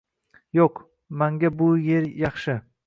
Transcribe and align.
Yo‘q, 0.59 0.81
mango 1.21 1.55
shu 1.61 1.71
yer 1.93 2.13
yaxshi! 2.25 2.63